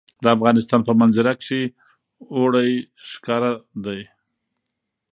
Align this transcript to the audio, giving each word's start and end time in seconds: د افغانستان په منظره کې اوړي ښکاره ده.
د 0.23 0.25
افغانستان 0.35 0.81
په 0.87 0.93
منظره 1.01 1.33
کې 1.45 1.61
اوړي 2.35 2.71
ښکاره 3.11 3.53
ده. 3.85 3.97